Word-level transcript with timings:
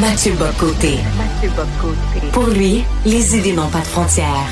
Mathieu 0.00 0.32
Bocoté. 0.32 0.98
Pour 2.32 2.46
lui, 2.46 2.84
les 3.04 3.36
idées 3.36 3.52
n'ont 3.52 3.68
pas 3.68 3.80
de 3.80 3.86
frontières. 3.86 4.48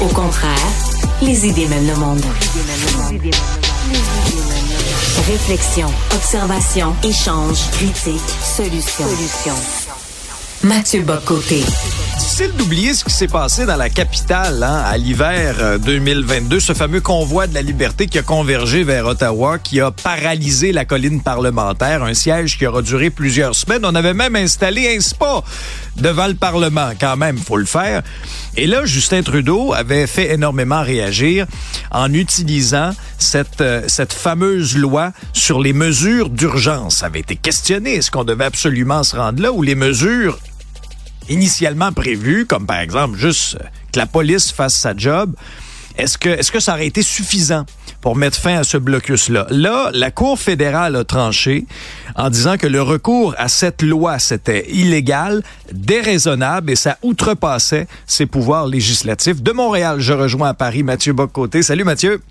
Au 0.00 0.06
contraire, 0.06 0.54
les 1.20 1.46
idées 1.48 1.66
mènent 1.66 1.88
le 1.88 1.96
monde. 1.96 2.24
Réflexion, 5.26 5.88
observation, 6.14 6.94
échange, 7.02 7.58
critique, 7.72 8.20
solution. 8.56 9.54
Mathieu 10.62 11.02
Bocoté. 11.02 11.64
Difficile 12.18 12.50
d'oublier 12.56 12.94
ce 12.94 13.04
qui 13.04 13.12
s'est 13.12 13.28
passé 13.28 13.64
dans 13.64 13.76
la 13.76 13.88
capitale 13.88 14.64
hein, 14.64 14.82
à 14.84 14.98
l'hiver 14.98 15.78
2022, 15.78 16.56
euh, 16.56 16.60
ce 16.60 16.72
fameux 16.72 17.00
convoi 17.00 17.46
de 17.46 17.54
la 17.54 17.62
liberté 17.62 18.08
qui 18.08 18.18
a 18.18 18.22
convergé 18.22 18.82
vers 18.82 19.06
Ottawa, 19.06 19.60
qui 19.60 19.80
a 19.80 19.92
paralysé 19.92 20.72
la 20.72 20.84
colline 20.84 21.22
parlementaire, 21.22 22.02
un 22.02 22.14
siège 22.14 22.58
qui 22.58 22.66
aura 22.66 22.82
duré 22.82 23.10
plusieurs 23.10 23.54
semaines. 23.54 23.84
On 23.84 23.94
avait 23.94 24.14
même 24.14 24.34
installé 24.34 24.96
un 24.96 25.00
spa 25.00 25.44
devant 25.94 26.26
le 26.26 26.34
Parlement, 26.34 26.90
quand 27.00 27.16
même, 27.16 27.38
faut 27.38 27.56
le 27.56 27.64
faire. 27.66 28.02
Et 28.56 28.66
là, 28.66 28.84
Justin 28.84 29.22
Trudeau 29.22 29.72
avait 29.72 30.08
fait 30.08 30.32
énormément 30.32 30.82
réagir 30.82 31.46
en 31.92 32.12
utilisant 32.12 32.96
cette, 33.16 33.60
euh, 33.60 33.86
fameuse 34.08 34.76
loi 34.76 35.12
sur 35.32 35.60
les 35.60 35.72
mesures 35.72 36.30
d'urgence. 36.30 36.96
Ça 36.96 37.06
avait 37.06 37.20
été 37.20 37.36
questionné. 37.36 37.94
Est-ce 37.94 38.10
qu'on 38.10 38.24
devait 38.24 38.44
absolument 38.44 39.04
se 39.04 39.14
rendre 39.14 39.40
là 39.40 39.52
ou 39.52 39.62
les 39.62 39.76
mesures 39.76 40.36
initialement 41.28 41.92
prévues, 41.92 42.46
comme 42.46 42.66
par 42.66 42.80
exemple 42.80 43.16
juste 43.16 43.58
que 43.92 43.98
la 43.98 44.06
police 44.06 44.50
fasse 44.50 44.74
sa 44.74 44.96
job, 44.96 45.34
est-ce 45.98 46.16
que, 46.16 46.28
est-ce 46.28 46.52
que 46.52 46.60
ça 46.60 46.74
aurait 46.74 46.86
été 46.86 47.02
suffisant 47.02 47.66
pour 48.00 48.14
mettre 48.14 48.38
fin 48.38 48.56
à 48.56 48.64
ce 48.64 48.76
blocus-là? 48.76 49.48
Là, 49.50 49.90
la 49.92 50.12
Cour 50.12 50.38
fédérale 50.38 50.94
a 50.94 51.02
tranché 51.02 51.66
en 52.14 52.30
disant 52.30 52.56
que 52.56 52.68
le 52.68 52.80
recours 52.80 53.34
à 53.36 53.48
cette 53.48 53.82
loi, 53.82 54.20
c'était 54.20 54.70
illégal, 54.70 55.42
déraisonnable 55.72 56.70
et 56.70 56.76
ça 56.76 56.98
outrepassait 57.02 57.88
ses 58.06 58.26
pouvoirs 58.26 58.68
législatifs. 58.68 59.42
De 59.42 59.50
Montréal, 59.50 59.98
je 59.98 60.12
rejoins 60.12 60.50
à 60.50 60.54
Paris 60.54 60.84
Mathieu 60.84 61.12
Boccoté. 61.12 61.62
Salut 61.62 61.84
Mathieu. 61.84 62.22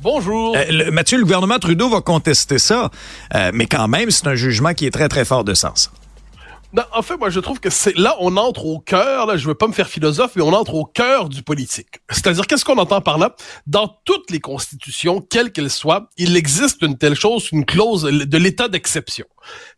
Bonjour. 0.00 0.56
Euh, 0.56 0.92
Mathieu, 0.92 1.18
le 1.18 1.24
gouvernement 1.24 1.58
Trudeau 1.58 1.88
va 1.88 2.00
contester 2.00 2.58
ça, 2.58 2.90
euh, 3.34 3.50
mais 3.52 3.66
quand 3.66 3.88
même, 3.88 4.10
c'est 4.12 4.28
un 4.28 4.34
jugement 4.36 4.72
qui 4.72 4.86
est 4.86 4.90
très, 4.90 5.08
très 5.08 5.24
fort 5.24 5.42
de 5.42 5.54
sens. 5.54 5.90
Non, 6.74 6.82
en 6.92 7.02
fait, 7.02 7.16
moi, 7.16 7.30
je 7.30 7.38
trouve 7.38 7.60
que 7.60 7.70
c'est 7.70 7.96
là, 7.96 8.16
on 8.18 8.36
entre 8.36 8.66
au 8.66 8.80
cœur. 8.80 9.26
Là, 9.26 9.36
je 9.36 9.46
veux 9.46 9.54
pas 9.54 9.68
me 9.68 9.72
faire 9.72 9.88
philosophe, 9.88 10.32
mais 10.34 10.42
on 10.42 10.52
entre 10.52 10.74
au 10.74 10.84
cœur 10.84 11.28
du 11.28 11.44
politique. 11.44 12.00
C'est-à-dire, 12.10 12.48
qu'est-ce 12.48 12.64
qu'on 12.64 12.78
entend 12.78 13.00
par 13.00 13.16
là? 13.16 13.36
Dans 13.68 13.86
toutes 14.04 14.28
les 14.32 14.40
constitutions, 14.40 15.20
quelles 15.20 15.52
qu'elles 15.52 15.70
soient, 15.70 16.08
il 16.16 16.36
existe 16.36 16.82
une 16.82 16.98
telle 16.98 17.14
chose, 17.14 17.48
une 17.52 17.64
clause 17.64 18.02
de 18.02 18.38
l'état 18.38 18.66
d'exception. 18.66 19.24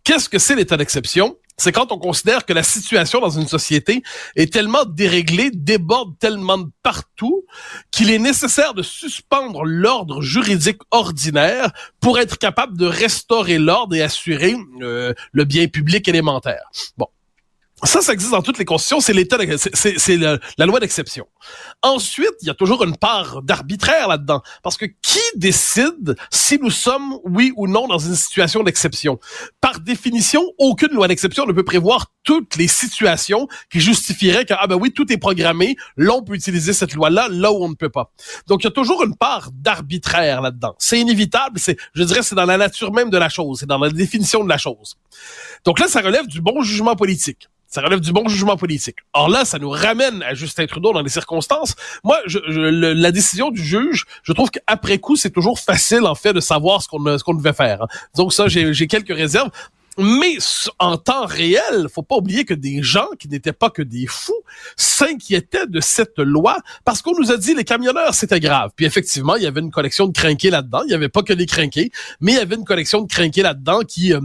Qu'est-ce 0.05 0.30
que 0.30 0.39
c'est 0.39 0.55
l'état 0.55 0.78
d'exception? 0.78 1.36
C'est 1.58 1.72
quand 1.72 1.90
on 1.92 1.98
considère 1.98 2.44
que 2.44 2.52
la 2.52 2.62
situation 2.62 3.20
dans 3.20 3.30
une 3.30 3.46
société 3.46 4.02
est 4.34 4.52
tellement 4.52 4.84
déréglée, 4.84 5.50
déborde 5.52 6.18
tellement 6.18 6.58
de 6.58 6.70
partout, 6.82 7.44
qu'il 7.90 8.10
est 8.10 8.18
nécessaire 8.18 8.74
de 8.74 8.82
suspendre 8.82 9.64
l'ordre 9.64 10.20
juridique 10.20 10.80
ordinaire 10.90 11.72
pour 12.00 12.18
être 12.18 12.38
capable 12.38 12.77
de 12.77 12.86
restaurer 12.86 13.58
l'ordre 13.58 13.94
et 13.94 14.02
assurer 14.02 14.54
euh, 14.82 15.14
le 15.32 15.44
bien 15.44 15.66
public 15.68 16.06
élémentaire. 16.08 16.70
Bon. 16.98 17.08
Ça, 17.84 18.00
ça 18.00 18.14
existe 18.14 18.30
dans 18.30 18.41
toutes 18.41 18.56
les 18.56 18.64
constitutions. 18.64 19.00
C'est 19.00 19.12
l'état, 19.12 19.36
c'est 19.74 20.16
la 20.16 20.66
loi 20.66 20.80
d'exception. 20.80 21.27
Ensuite, 21.83 22.33
il 22.41 22.48
y 22.48 22.50
a 22.50 22.55
toujours 22.55 22.83
une 22.83 22.96
part 22.96 23.42
d'arbitraire 23.42 24.08
là-dedans, 24.08 24.41
parce 24.62 24.78
que 24.78 24.86
qui 24.86 25.20
décide 25.34 26.16
si 26.30 26.58
nous 26.58 26.70
sommes 26.70 27.18
oui 27.24 27.52
ou 27.55 27.68
non 27.68 27.86
dans 27.86 27.98
une 27.98 28.14
situation 28.14 28.62
d'exception? 28.62 29.18
Par 29.60 29.80
définition, 29.80 30.42
aucune 30.56 30.94
loi 30.94 31.06
d'exception 31.06 31.44
ne 31.44 31.52
peut 31.52 31.64
prévoir 31.64 32.06
toutes 32.22 32.56
les 32.56 32.66
situations 32.66 33.46
qui 33.70 33.80
justifieraient 33.80 34.46
que 34.46 34.55
ah 34.58 34.67
ben 34.67 34.77
oui, 34.77 34.92
tout 34.92 35.12
est 35.12 35.18
programmé, 35.18 35.77
là 35.98 36.14
on 36.14 36.22
peut 36.22 36.34
utiliser 36.34 36.72
cette 36.72 36.95
loi-là, 36.95 37.28
là 37.30 37.52
où 37.52 37.62
on 37.62 37.68
ne 37.68 37.74
peut 37.74 37.90
pas. 37.90 38.11
Donc 38.46 38.62
il 38.62 38.64
y 38.64 38.68
a 38.68 38.72
toujours 38.72 39.05
une 39.05 39.17
part 39.17 39.51
d'arbitraire 39.52 40.40
là-dedans. 40.40 40.74
C'est 40.78 40.98
inévitable. 40.98 41.61
C'est, 41.61 41.77
je 41.95 42.02
dirais, 42.05 42.22
c'est 42.22 42.34
dans 42.34 42.46
la 42.46 42.56
nature 42.56 42.90
même 42.92 43.11
de 43.11 43.18
la 43.18 43.28
chose, 43.28 43.58
c'est 43.61 43.67
dans 43.67 43.78
la 43.78 43.90
définition 43.90 44.42
de 44.42 44.48
la 44.48 44.58
chose. 44.58 44.96
Donc 45.64 45.78
là, 45.78 45.89
ça 45.89 46.01
relève 46.01 46.27
du 46.27 46.40
bon 46.40 46.62
jugement 46.62 46.96
politique. 46.96 47.48
Ça 47.77 47.83
relève 47.83 48.01
du 48.01 48.11
bon 48.11 48.27
jugement 48.27 48.57
politique. 48.57 48.97
Or 49.13 49.29
là, 49.29 49.45
ça 49.45 49.59
nous 49.59 49.69
ramène 49.69 50.23
à 50.23 50.33
Justin 50.33 50.64
Trudeau 50.64 50.95
dans 50.95 51.03
les 51.03 51.11
circonstances. 51.11 51.75
Moi, 52.05 52.17
je, 52.25 52.39
la 52.39 53.13
décision 53.13 53.51
du 53.51 53.63
juge, 53.63 54.07
je 54.23 54.33
trouve 54.33 54.51
qu'après 54.51 54.98
coup, 54.98 55.14
c'est 55.14 55.29
toujours 55.29 55.61
facile, 55.61 56.05
en 56.05 56.14
fait, 56.14 56.33
de 56.33 56.41
savoir 56.41 56.81
ce 56.81 56.89
qu'on 56.89 57.19
ce 57.19 57.23
qu'on 57.23 57.35
devait 57.35 57.53
faire. 57.53 57.83
Hein. 57.83 57.87
Donc 58.14 58.33
ça, 58.33 58.48
j'ai 58.48 58.87
quelques 58.87 59.14
réserves. 59.14 59.51
Mais 59.98 60.39
en 60.79 60.97
temps 60.97 61.27
réel, 61.27 61.89
faut 61.92 62.03
pas 62.03 62.17
oublier 62.17 62.47
que 62.47 62.55
des 62.55 62.83
gens 62.83 63.09
qui 63.19 63.29
n'étaient 63.29 63.53
pas 63.53 63.69
que 63.69 63.83
des 63.83 64.07
fous 64.07 64.33
s'inquiétaient 64.77 65.67
de 65.67 65.81
cette 65.81 66.19
loi 66.19 66.57
parce 66.87 67.03
qu'on 67.03 67.19
nous 67.20 67.31
a 67.31 67.37
dit 67.37 67.55
les 67.55 67.64
camionneurs 67.64 68.14
c'était 68.14 68.41
grave. 68.41 68.70
Puis 68.75 68.87
effectivement, 68.87 69.37
il 69.37 69.43
y 69.43 69.47
avait 69.47 69.61
une 69.61 69.70
collection 69.70 70.07
de 70.07 70.13
crinqués 70.13 70.48
là-dedans. 70.48 70.81
Il 70.87 70.93
y 70.93 70.95
avait 70.95 71.11
pas 71.11 71.23
que 71.23 71.35
des 71.35 71.47
crinqués, 71.47 71.91
mais 72.20 72.33
il 72.33 72.37
y 72.37 72.41
avait 72.41 72.57
une 72.57 72.64
collection 72.64 73.03
de 73.03 73.07
crinqués 73.07 73.43
là-dedans 73.43 73.81
qui 73.81 74.14
euh, 74.14 74.20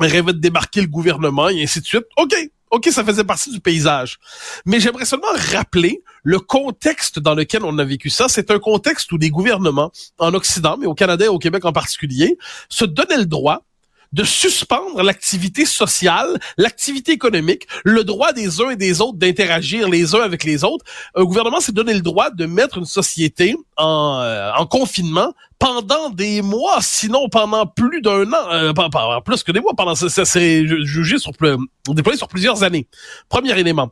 rêvaient 0.00 0.32
de 0.32 0.38
débarquer 0.38 0.80
le 0.80 0.88
gouvernement 0.88 1.48
et 1.48 1.62
ainsi 1.62 1.80
de 1.80 1.86
suite. 1.86 2.06
OK, 2.16 2.34
OK, 2.70 2.86
ça 2.90 3.04
faisait 3.04 3.24
partie 3.24 3.50
du 3.50 3.60
paysage. 3.60 4.18
Mais 4.64 4.78
j'aimerais 4.78 5.04
seulement 5.04 5.26
rappeler 5.52 6.02
le 6.22 6.38
contexte 6.38 7.18
dans 7.18 7.34
lequel 7.34 7.64
on 7.64 7.78
a 7.78 7.84
vécu 7.84 8.10
ça. 8.10 8.28
C'est 8.28 8.50
un 8.50 8.58
contexte 8.58 9.10
où 9.12 9.18
des 9.18 9.30
gouvernements 9.30 9.90
en 10.18 10.34
Occident, 10.34 10.76
mais 10.78 10.86
au 10.86 10.94
Canada 10.94 11.24
et 11.24 11.28
au 11.28 11.38
Québec 11.38 11.64
en 11.64 11.72
particulier, 11.72 12.38
se 12.68 12.84
donnaient 12.84 13.18
le 13.18 13.26
droit 13.26 13.64
de 14.12 14.24
suspendre 14.24 15.02
l'activité 15.02 15.64
sociale, 15.64 16.38
l'activité 16.56 17.12
économique, 17.12 17.66
le 17.84 18.04
droit 18.04 18.32
des 18.32 18.60
uns 18.60 18.70
et 18.70 18.76
des 18.76 19.00
autres 19.00 19.18
d'interagir 19.18 19.88
les 19.88 20.14
uns 20.14 20.20
avec 20.20 20.44
les 20.44 20.64
autres. 20.64 20.84
Un 21.14 21.24
gouvernement 21.24 21.60
s'est 21.60 21.72
donné 21.72 21.94
le 21.94 22.00
droit 22.00 22.30
de 22.30 22.46
mettre 22.46 22.78
une 22.78 22.84
société 22.84 23.56
en, 23.76 24.20
euh, 24.22 24.50
en 24.56 24.66
confinement 24.66 25.32
pendant 25.60 26.08
des 26.08 26.40
mois, 26.42 26.78
sinon 26.80 27.28
pendant 27.28 27.66
plus 27.66 28.00
d'un 28.00 28.32
an, 28.32 28.50
euh, 28.50 29.20
plus 29.20 29.44
que 29.44 29.52
des 29.52 29.60
mois, 29.60 29.74
pendant 29.76 29.94
ça, 29.94 30.24
serait 30.24 30.66
jugé 30.84 31.18
sur 31.18 31.32
déployé 31.88 32.16
sur 32.16 32.28
plusieurs 32.28 32.62
années. 32.62 32.88
Premier 33.28 33.58
élément 33.58 33.90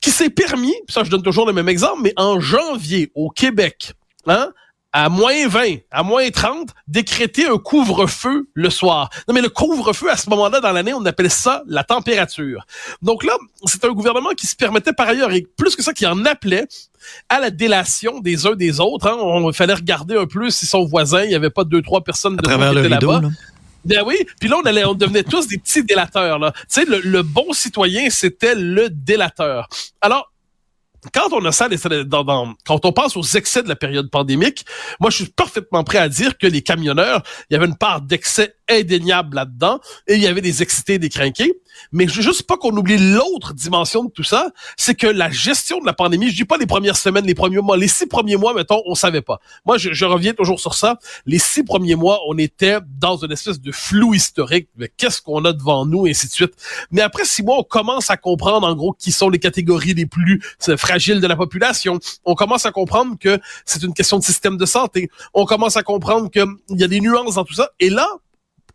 qui 0.00 0.10
s'est 0.10 0.30
permis, 0.30 0.74
ça 0.88 1.04
je 1.04 1.10
donne 1.10 1.22
toujours 1.22 1.46
le 1.46 1.52
même 1.52 1.68
exemple, 1.68 2.00
mais 2.02 2.12
en 2.16 2.40
janvier 2.40 3.10
au 3.14 3.30
Québec, 3.30 3.92
hein, 4.26 4.50
à 4.94 5.08
moins 5.08 5.48
20, 5.48 5.78
à 5.90 6.04
moins 6.04 6.30
30, 6.30 6.70
décréter 6.86 7.48
un 7.48 7.58
couvre-feu 7.58 8.48
le 8.54 8.70
soir. 8.70 9.10
Non, 9.26 9.34
mais 9.34 9.40
le 9.40 9.48
couvre-feu, 9.48 10.08
à 10.08 10.16
ce 10.16 10.30
moment-là, 10.30 10.60
dans 10.60 10.70
l'année, 10.70 10.94
on 10.94 11.04
appelle 11.04 11.32
ça 11.32 11.64
la 11.66 11.82
température. 11.82 12.64
Donc 13.02 13.24
là, 13.24 13.32
c'est 13.64 13.84
un 13.84 13.90
gouvernement 13.90 14.30
qui 14.36 14.46
se 14.46 14.54
permettait 14.54 14.92
par 14.92 15.08
ailleurs, 15.08 15.32
et 15.32 15.48
plus 15.56 15.74
que 15.74 15.82
ça, 15.82 15.92
qui 15.92 16.06
en 16.06 16.24
appelait 16.24 16.68
à 17.28 17.40
la 17.40 17.50
délation 17.50 18.20
des 18.20 18.46
uns 18.46 18.54
des 18.54 18.78
autres. 18.78 19.08
Hein. 19.08 19.16
On 19.18 19.52
fallait 19.52 19.74
regarder 19.74 20.16
un 20.16 20.26
peu 20.26 20.48
si 20.48 20.64
son 20.64 20.84
voisin, 20.84 21.24
il 21.24 21.28
n'y 21.28 21.34
avait 21.34 21.50
pas 21.50 21.64
deux, 21.64 21.82
trois 21.82 22.04
personnes 22.04 22.36
de 22.36 22.46
à 22.46 22.50
travers 22.50 22.72
le 22.72 22.82
rideau, 22.82 23.20
là. 23.20 23.28
Ben 23.84 24.02
oui, 24.06 24.16
puis 24.40 24.48
là 24.48 24.56
on 24.62 24.66
allait, 24.66 24.86
on 24.86 24.94
devenait 24.94 25.24
tous 25.24 25.46
des 25.46 25.58
petits 25.58 25.84
délateurs 25.84 26.38
là. 26.38 26.52
Tu 26.52 26.64
sais, 26.68 26.84
le, 26.86 27.00
le 27.00 27.22
bon 27.22 27.52
citoyen 27.52 28.08
c'était 28.08 28.54
le 28.54 28.88
délateur. 28.88 29.68
Alors 30.00 30.32
quand 31.12 31.32
on 31.32 31.44
a 31.44 31.52
ça, 31.52 31.68
dans, 32.04 32.54
quand 32.64 32.84
on 32.84 32.92
pense 32.92 33.16
aux 33.16 33.22
excès 33.22 33.62
de 33.62 33.68
la 33.68 33.76
période 33.76 34.10
pandémique, 34.10 34.64
moi, 35.00 35.10
je 35.10 35.16
suis 35.16 35.26
parfaitement 35.26 35.84
prêt 35.84 35.98
à 35.98 36.08
dire 36.08 36.38
que 36.38 36.46
les 36.46 36.62
camionneurs, 36.62 37.22
il 37.50 37.54
y 37.54 37.56
avait 37.56 37.66
une 37.66 37.76
part 37.76 38.00
d'excès 38.00 38.54
indéniable 38.68 39.36
là-dedans, 39.36 39.80
et 40.06 40.14
il 40.14 40.20
y 40.20 40.26
avait 40.26 40.40
des 40.40 40.62
excités, 40.62 40.98
des 40.98 41.08
crinqués. 41.08 41.52
Mais 41.92 42.08
juste 42.08 42.44
pas 42.44 42.56
qu'on 42.56 42.76
oublie 42.76 42.98
l'autre 42.98 43.54
dimension 43.54 44.04
de 44.04 44.10
tout 44.10 44.22
ça, 44.22 44.50
c'est 44.76 44.94
que 44.94 45.06
la 45.06 45.30
gestion 45.30 45.80
de 45.80 45.86
la 45.86 45.92
pandémie, 45.92 46.30
je 46.30 46.36
dis 46.36 46.44
pas 46.44 46.56
les 46.56 46.66
premières 46.66 46.96
semaines, 46.96 47.26
les 47.26 47.34
premiers 47.34 47.60
mois, 47.60 47.76
les 47.76 47.88
six 47.88 48.06
premiers 48.06 48.36
mois, 48.36 48.54
mettons, 48.54 48.82
on 48.86 48.94
savait 48.94 49.22
pas. 49.22 49.40
Moi, 49.64 49.78
je, 49.78 50.04
reviens 50.04 50.34
toujours 50.34 50.60
sur 50.60 50.74
ça. 50.74 50.98
Les 51.26 51.38
six 51.38 51.64
premiers 51.64 51.94
mois, 51.94 52.20
on 52.28 52.36
était 52.38 52.78
dans 53.00 53.16
une 53.16 53.32
espèce 53.32 53.60
de 53.60 53.72
flou 53.72 54.14
historique, 54.14 54.68
mais 54.76 54.90
qu'est-ce 54.96 55.22
qu'on 55.22 55.44
a 55.44 55.52
devant 55.52 55.86
nous, 55.86 56.06
et 56.06 56.10
ainsi 56.10 56.28
de 56.28 56.32
suite. 56.32 56.54
Mais 56.90 57.00
après 57.00 57.24
six 57.24 57.42
mois, 57.42 57.58
on 57.58 57.62
commence 57.62 58.10
à 58.10 58.16
comprendre, 58.16 58.66
en 58.66 58.74
gros, 58.74 58.92
qui 58.92 59.12
sont 59.12 59.28
les 59.28 59.38
catégories 59.38 59.94
les 59.94 60.06
plus 60.06 60.42
fragiles 60.76 61.20
de 61.20 61.26
la 61.26 61.36
population. 61.36 61.98
On 62.24 62.34
commence 62.34 62.66
à 62.66 62.72
comprendre 62.72 63.16
que 63.18 63.38
c'est 63.64 63.82
une 63.82 63.94
question 63.94 64.18
de 64.18 64.24
système 64.24 64.56
de 64.56 64.66
santé. 64.66 65.10
On 65.32 65.44
commence 65.44 65.76
à 65.76 65.82
comprendre 65.82 66.30
qu'il 66.30 66.44
y 66.70 66.84
a 66.84 66.88
des 66.88 67.00
nuances 67.00 67.34
dans 67.34 67.44
tout 67.44 67.54
ça. 67.54 67.70
Et 67.80 67.90
là, 67.90 68.08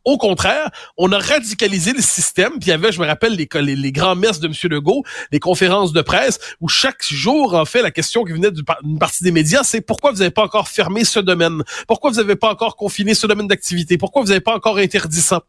au 0.10 0.18
contraire, 0.18 0.72
on 0.98 1.12
a 1.12 1.20
radicalisé 1.20 1.94
le 1.94 2.02
système. 2.02 2.54
Puis 2.54 2.68
il 2.68 2.70
y 2.70 2.72
avait, 2.72 2.92
je 2.92 3.00
me 3.00 3.06
rappelle, 3.06 3.36
les, 3.36 3.92
grands 3.92 4.16
messes 4.16 4.40
de 4.40 4.48
M. 4.48 4.54
Legault, 4.64 5.04
les 5.32 5.40
conférences 5.40 5.94
de 5.94 6.02
presse, 6.02 6.40
où 6.62 6.68
chaque 6.68 7.04
jour, 7.04 7.54
en 7.54 7.66
fait, 7.66 7.84
la 7.84 7.92
question 7.92 8.24
qui 8.24 8.32
venait 8.32 8.50
d'une 8.50 8.98
partie 8.98 9.24
des 9.24 9.32
médias, 9.32 9.64
c'est 9.64 9.82
pourquoi 9.82 10.12
vous 10.12 10.18
n'avez 10.18 10.32
pas 10.32 10.44
encore 10.44 10.68
fermé 10.68 11.04
ce 11.04 11.20
domaine? 11.20 11.64
Pourquoi 11.88 12.10
vous 12.10 12.18
n'avez 12.18 12.36
pas 12.36 12.50
encore 12.50 12.76
confiné 12.76 13.14
ce 13.14 13.28
domaine 13.28 13.48
d'activité? 13.48 14.00
Pourquoi 14.00 14.24
vous 14.24 14.30
n'avez 14.30 14.40
pas 14.40 14.56
encore 14.56 14.78
interdit 14.78 15.22
ça? 15.22 15.44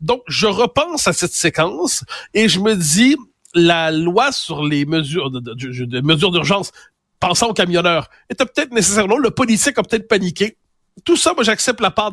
Donc, 0.00 0.22
je 0.28 0.46
repense 0.46 1.08
à 1.08 1.12
cette 1.12 1.34
séquence 1.34 2.04
et 2.34 2.48
je 2.48 2.60
me 2.60 2.76
dis, 2.76 3.16
la 3.52 3.90
loi 3.90 4.30
sur 4.30 4.64
les 4.64 4.84
mesures 4.84 5.30
d'urgence, 5.30 6.70
pensant 7.18 7.48
aux 7.48 7.54
camionneurs, 7.54 8.10
était 8.30 8.44
peut-être 8.44 8.72
nécessairement, 8.72 9.16
le 9.16 9.30
politique 9.30 9.76
a 9.78 9.82
peut-être 9.82 10.06
paniqué 10.06 10.56
tout 11.04 11.16
ça, 11.16 11.32
moi, 11.34 11.42
j'accepte 11.42 11.80
la 11.80 11.90
part 11.90 12.12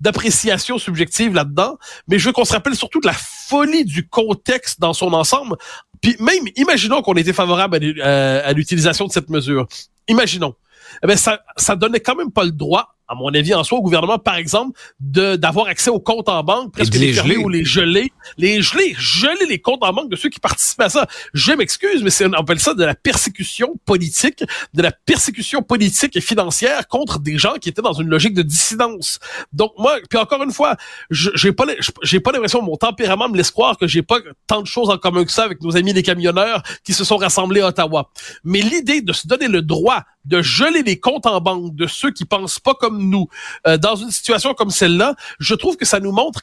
d'appréciation 0.00 0.78
subjective 0.78 1.34
là-dedans, 1.34 1.78
mais 2.06 2.18
je 2.18 2.26
veux 2.26 2.32
qu'on 2.32 2.44
se 2.44 2.52
rappelle 2.52 2.74
surtout 2.74 3.00
de 3.00 3.06
la 3.06 3.14
folie 3.14 3.84
du 3.84 4.08
contexte 4.08 4.78
dans 4.80 4.92
son 4.92 5.12
ensemble. 5.12 5.56
Puis 6.00 6.16
même, 6.20 6.44
imaginons 6.56 7.02
qu'on 7.02 7.14
était 7.14 7.32
favorable 7.32 7.76
à 8.02 8.52
l'utilisation 8.52 9.06
de 9.06 9.12
cette 9.12 9.30
mesure. 9.30 9.66
Imaginons. 10.08 10.54
Eh 11.02 11.06
bien, 11.06 11.16
ça, 11.16 11.40
ça 11.56 11.76
donnait 11.76 12.00
quand 12.00 12.16
même 12.16 12.32
pas 12.32 12.44
le 12.44 12.50
droit 12.50 12.96
à 13.10 13.16
mon 13.16 13.34
avis, 13.34 13.52
en 13.54 13.64
soi, 13.64 13.78
au 13.78 13.82
gouvernement, 13.82 14.20
par 14.20 14.36
exemple, 14.36 14.78
de 15.00 15.34
d'avoir 15.34 15.66
accès 15.66 15.90
aux 15.90 15.98
comptes 15.98 16.28
en 16.28 16.44
banque, 16.44 16.72
presque 16.72 16.94
les, 16.94 17.12
les 17.12 17.36
ou 17.36 17.48
les 17.48 17.64
geler, 17.64 18.12
les 18.38 18.62
geler, 18.62 18.94
geler 18.96 19.46
les 19.48 19.58
comptes 19.58 19.82
en 19.82 19.92
banque 19.92 20.08
de 20.08 20.14
ceux 20.14 20.28
qui 20.28 20.38
participent 20.38 20.80
à 20.80 20.88
ça. 20.88 21.08
Je 21.34 21.52
m'excuse, 21.52 22.04
mais 22.04 22.10
c'est 22.10 22.26
on 22.26 22.32
appelle 22.34 22.60
ça 22.60 22.72
de 22.72 22.84
la 22.84 22.94
persécution 22.94 23.74
politique, 23.84 24.44
de 24.74 24.82
la 24.82 24.92
persécution 24.92 25.60
politique 25.60 26.16
et 26.16 26.20
financière 26.20 26.86
contre 26.86 27.18
des 27.18 27.36
gens 27.36 27.54
qui 27.60 27.68
étaient 27.68 27.82
dans 27.82 27.94
une 27.94 28.06
logique 28.06 28.32
de 28.32 28.42
dissidence. 28.42 29.18
Donc 29.52 29.72
moi, 29.76 29.96
puis 30.08 30.18
encore 30.18 30.44
une 30.44 30.52
fois, 30.52 30.76
j'ai 31.10 31.50
pas 31.50 31.64
j'ai 32.04 32.20
pas 32.20 32.30
l'impression 32.30 32.62
mon 32.62 32.76
tempérament 32.76 33.28
me 33.28 33.36
laisse 33.36 33.50
croire 33.50 33.76
que 33.76 33.88
j'ai 33.88 34.02
pas 34.02 34.18
tant 34.46 34.62
de 34.62 34.68
choses 34.68 34.88
en 34.88 34.98
commun 34.98 35.24
que 35.24 35.32
ça 35.32 35.42
avec 35.42 35.60
nos 35.62 35.76
amis 35.76 35.92
les 35.92 36.04
camionneurs 36.04 36.62
qui 36.84 36.94
se 36.94 37.02
sont 37.02 37.16
rassemblés 37.16 37.60
à 37.60 37.68
Ottawa. 37.68 38.08
Mais 38.44 38.60
l'idée 38.60 39.02
de 39.02 39.12
se 39.12 39.26
donner 39.26 39.48
le 39.48 39.62
droit 39.62 40.04
de 40.26 40.42
geler 40.42 40.82
les 40.82 41.00
comptes 41.00 41.26
en 41.26 41.40
banque 41.40 41.74
de 41.74 41.86
ceux 41.86 42.10
qui 42.10 42.24
pensent 42.24 42.60
pas 42.60 42.74
comme 42.74 42.99
nous. 43.08 43.28
Euh, 43.66 43.76
dans 43.76 43.96
une 43.96 44.10
situation 44.10 44.54
comme 44.54 44.70
celle-là, 44.70 45.14
je 45.38 45.54
trouve 45.54 45.76
que 45.76 45.84
ça 45.84 46.00
nous 46.00 46.12
montre 46.12 46.42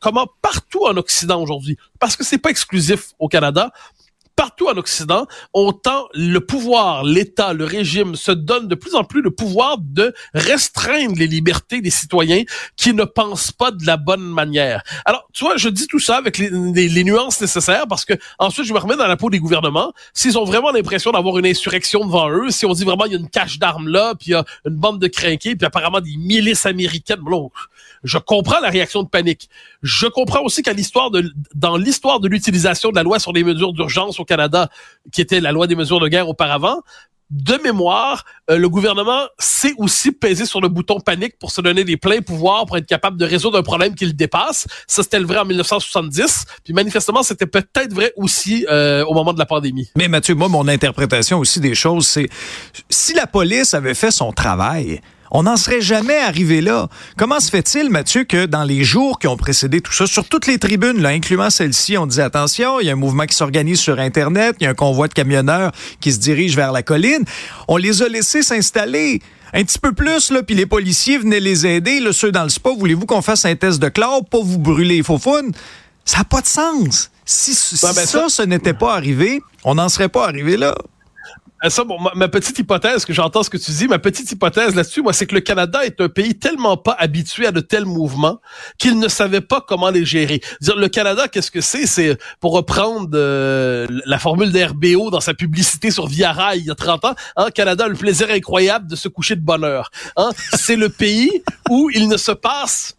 comment 0.00 0.26
partout 0.42 0.86
en 0.86 0.96
Occident 0.96 1.40
aujourd'hui, 1.42 1.76
parce 1.98 2.16
que 2.16 2.24
c'est 2.24 2.38
pas 2.38 2.50
exclusif 2.50 3.12
au 3.18 3.28
Canada, 3.28 3.72
partout 4.38 4.68
en 4.68 4.76
Occident, 4.76 5.26
on 5.52 5.72
tend 5.72 6.06
le 6.14 6.38
pouvoir, 6.38 7.02
l'État, 7.02 7.54
le 7.54 7.64
régime 7.64 8.14
se 8.14 8.30
donne 8.30 8.68
de 8.68 8.76
plus 8.76 8.94
en 8.94 9.02
plus 9.02 9.20
le 9.20 9.32
pouvoir 9.32 9.78
de 9.80 10.14
restreindre 10.32 11.16
les 11.18 11.26
libertés 11.26 11.80
des 11.80 11.90
citoyens 11.90 12.44
qui 12.76 12.94
ne 12.94 13.02
pensent 13.02 13.50
pas 13.50 13.72
de 13.72 13.84
la 13.84 13.96
bonne 13.96 14.22
manière. 14.22 14.84
Alors, 15.04 15.26
tu 15.32 15.42
vois, 15.42 15.56
je 15.56 15.68
dis 15.68 15.88
tout 15.88 15.98
ça 15.98 16.18
avec 16.18 16.38
les, 16.38 17.02
nuances 17.02 17.40
nécessaires 17.40 17.88
parce 17.88 18.04
que 18.04 18.14
ensuite 18.38 18.64
je 18.64 18.72
me 18.72 18.78
remets 18.78 18.96
dans 18.96 19.08
la 19.08 19.16
peau 19.16 19.28
des 19.28 19.40
gouvernements. 19.40 19.92
S'ils 20.14 20.38
ont 20.38 20.44
vraiment 20.44 20.70
l'impression 20.70 21.10
d'avoir 21.10 21.36
une 21.38 21.46
insurrection 21.46 22.06
devant 22.06 22.30
eux, 22.30 22.50
si 22.50 22.64
on 22.64 22.72
dit 22.74 22.84
vraiment 22.84 23.06
il 23.06 23.12
y 23.14 23.16
a 23.16 23.18
une 23.18 23.28
cache 23.28 23.58
d'armes 23.58 23.88
là, 23.88 24.14
puis 24.14 24.28
il 24.28 24.32
y 24.32 24.34
a 24.36 24.44
une 24.64 24.76
bande 24.76 25.00
de 25.00 25.08
crinqués, 25.08 25.56
puis 25.56 25.66
apparemment 25.66 26.00
des 26.00 26.16
milices 26.16 26.64
américaines, 26.64 27.22
bon, 27.22 27.50
je 28.04 28.18
comprends 28.18 28.60
la 28.60 28.70
réaction 28.70 29.02
de 29.02 29.08
panique. 29.08 29.48
Je 29.82 30.06
comprends 30.06 30.42
aussi 30.42 30.62
qu'à 30.62 30.72
l'histoire 30.72 31.10
de 31.10 31.32
dans 31.56 31.76
l'histoire 31.76 32.20
de 32.20 32.28
l'utilisation 32.28 32.90
de 32.90 32.96
la 32.96 33.02
loi 33.02 33.18
sur 33.18 33.32
les 33.32 33.42
mesures 33.42 33.72
d'urgence 33.72 34.20
Canada, 34.28 34.68
qui 35.12 35.20
était 35.20 35.40
la 35.40 35.52
loi 35.52 35.66
des 35.66 35.74
mesures 35.74 36.00
de 36.00 36.08
guerre 36.08 36.28
auparavant, 36.28 36.82
de 37.30 37.60
mémoire, 37.62 38.24
euh, 38.50 38.56
le 38.56 38.68
gouvernement 38.68 39.26
sait 39.38 39.74
aussi 39.76 40.12
peser 40.12 40.46
sur 40.46 40.60
le 40.60 40.68
bouton 40.68 40.98
panique 40.98 41.38
pour 41.38 41.50
se 41.50 41.60
donner 41.60 41.84
des 41.84 41.98
pleins 41.98 42.22
pouvoirs 42.22 42.64
pour 42.64 42.78
être 42.78 42.86
capable 42.86 43.18
de 43.18 43.26
résoudre 43.26 43.58
un 43.58 43.62
problème 43.62 43.94
qui 43.94 44.06
le 44.06 44.14
dépasse. 44.14 44.66
Ça, 44.86 45.02
c'était 45.02 45.18
le 45.18 45.26
vrai 45.26 45.38
en 45.38 45.44
1970. 45.44 46.44
Puis 46.64 46.72
manifestement, 46.72 47.22
c'était 47.22 47.46
peut-être 47.46 47.92
vrai 47.92 48.12
aussi 48.16 48.64
euh, 48.70 49.04
au 49.04 49.12
moment 49.12 49.34
de 49.34 49.38
la 49.38 49.46
pandémie. 49.46 49.90
Mais 49.94 50.08
Mathieu, 50.08 50.34
moi, 50.34 50.48
mon 50.48 50.68
interprétation 50.68 51.38
aussi 51.38 51.60
des 51.60 51.74
choses, 51.74 52.06
c'est 52.06 52.28
si 52.88 53.12
la 53.12 53.26
police 53.26 53.74
avait 53.74 53.94
fait 53.94 54.10
son 54.10 54.32
travail, 54.32 55.02
on 55.30 55.44
n'en 55.44 55.56
serait 55.56 55.80
jamais 55.80 56.18
arrivé 56.18 56.60
là. 56.60 56.88
Comment 57.16 57.40
se 57.40 57.50
fait-il, 57.50 57.90
Mathieu, 57.90 58.24
que 58.24 58.46
dans 58.46 58.64
les 58.64 58.84
jours 58.84 59.18
qui 59.18 59.26
ont 59.26 59.36
précédé 59.36 59.80
tout 59.80 59.92
ça, 59.92 60.06
sur 60.06 60.28
toutes 60.28 60.46
les 60.46 60.58
tribunes, 60.58 61.00
là, 61.00 61.10
incluant 61.10 61.50
celle-ci, 61.50 61.98
on 61.98 62.06
dit 62.06 62.20
attention, 62.20 62.80
il 62.80 62.86
y 62.86 62.90
a 62.90 62.92
un 62.92 62.96
mouvement 62.96 63.26
qui 63.26 63.34
s'organise 63.34 63.80
sur 63.80 63.98
Internet, 63.98 64.56
il 64.60 64.64
y 64.64 64.66
a 64.66 64.70
un 64.70 64.74
convoi 64.74 65.08
de 65.08 65.14
camionneurs 65.14 65.72
qui 66.00 66.12
se 66.12 66.18
dirige 66.18 66.56
vers 66.56 66.72
la 66.72 66.82
colline. 66.82 67.24
On 67.68 67.76
les 67.76 68.02
a 68.02 68.08
laissés 68.08 68.42
s'installer 68.42 69.20
un 69.52 69.64
petit 69.64 69.78
peu 69.78 69.92
plus, 69.92 70.30
là, 70.30 70.42
puis 70.42 70.54
les 70.54 70.66
policiers 70.66 71.18
venaient 71.18 71.40
les 71.40 71.66
aider, 71.66 72.00
là, 72.00 72.12
ceux 72.12 72.32
dans 72.32 72.42
le 72.42 72.50
spa, 72.50 72.70
voulez-vous 72.76 73.06
qu'on 73.06 73.22
fasse 73.22 73.44
un 73.44 73.56
test 73.56 73.80
de 73.80 73.88
chlore 73.88 74.24
pour 74.24 74.44
vous 74.44 74.58
brûler 74.58 74.96
les 74.96 75.02
faux 75.02 75.18
Ça 76.04 76.18
n'a 76.18 76.24
pas 76.24 76.40
de 76.40 76.46
sens. 76.46 77.10
Si, 77.24 77.50
ben, 77.82 77.92
ça, 77.92 78.06
ça, 78.06 78.28
ce 78.28 78.42
n'était 78.42 78.72
pas 78.72 78.94
arrivé, 78.94 79.42
on 79.64 79.74
n'en 79.74 79.88
serait 79.88 80.08
pas 80.08 80.26
arrivé 80.26 80.56
là. 80.56 80.74
Euh, 81.64 81.70
ça, 81.70 81.84
bon, 81.84 81.98
ma, 82.14 82.28
petite 82.28 82.58
hypothèse, 82.58 83.04
que 83.04 83.12
j'entends 83.12 83.42
ce 83.42 83.50
que 83.50 83.56
tu 83.56 83.70
dis, 83.72 83.88
ma 83.88 83.98
petite 83.98 84.30
hypothèse 84.30 84.74
là-dessus, 84.74 85.02
moi, 85.02 85.12
c'est 85.12 85.26
que 85.26 85.34
le 85.34 85.40
Canada 85.40 85.84
est 85.84 86.00
un 86.00 86.08
pays 86.08 86.38
tellement 86.38 86.76
pas 86.76 86.96
habitué 86.98 87.46
à 87.46 87.52
de 87.52 87.60
tels 87.60 87.84
mouvements 87.84 88.40
qu'il 88.78 88.98
ne 88.98 89.08
savait 89.08 89.40
pas 89.40 89.64
comment 89.66 89.90
les 89.90 90.04
gérer. 90.04 90.40
Dire, 90.60 90.76
le 90.76 90.88
Canada, 90.88 91.28
qu'est-ce 91.28 91.50
que 91.50 91.60
c'est? 91.60 91.86
C'est, 91.86 92.16
pour 92.40 92.52
reprendre 92.52 93.10
euh, 93.14 93.86
la 94.06 94.18
formule 94.18 94.52
d'RBO 94.52 95.10
dans 95.10 95.20
sa 95.20 95.34
publicité 95.34 95.90
sur 95.90 96.06
Via 96.06 96.32
Rail 96.32 96.60
il 96.60 96.66
y 96.66 96.70
a 96.70 96.74
30 96.74 97.04
ans, 97.04 97.14
hein, 97.36 97.48
Canada 97.54 97.88
le 97.88 97.94
plaisir 97.94 98.30
incroyable 98.30 98.88
de 98.88 98.96
se 98.96 99.08
coucher 99.08 99.36
de 99.36 99.40
bonne 99.40 99.64
heure. 99.64 99.90
Hein? 100.16 100.30
C'est 100.54 100.76
le 100.76 100.88
pays 100.88 101.42
où 101.68 101.90
il 101.90 102.08
ne 102.08 102.16
se 102.16 102.32
passe 102.32 102.97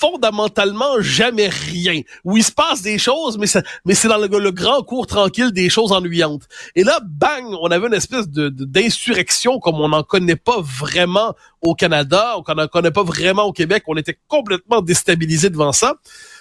fondamentalement 0.00 1.00
jamais 1.00 1.48
rien. 1.48 2.00
Où 2.24 2.36
il 2.36 2.44
se 2.44 2.52
passe 2.52 2.82
des 2.82 2.98
choses, 2.98 3.38
mais 3.38 3.46
mais 3.84 3.94
c'est 3.94 4.08
dans 4.08 4.18
le, 4.18 4.50
grand 4.50 4.82
cours 4.82 5.06
tranquille 5.06 5.52
des 5.52 5.68
choses 5.68 5.92
ennuyantes. 5.92 6.48
Et 6.74 6.84
là, 6.84 7.00
bang, 7.04 7.44
on 7.60 7.70
avait 7.70 7.86
une 7.86 7.94
espèce 7.94 8.28
de, 8.28 8.48
d'insurrection 8.48 9.58
comme 9.58 9.76
on 9.76 9.88
n'en 9.88 10.02
connaît 10.02 10.36
pas 10.36 10.60
vraiment 10.60 11.34
au 11.60 11.74
Canada, 11.74 12.36
on 12.36 12.54
n'en 12.54 12.68
connaît 12.68 12.90
pas 12.90 13.02
vraiment 13.02 13.44
au 13.44 13.52
Québec. 13.52 13.84
On 13.86 13.96
était 13.96 14.18
complètement 14.28 14.80
déstabilisé 14.80 15.50
devant 15.50 15.72
ça. 15.72 15.96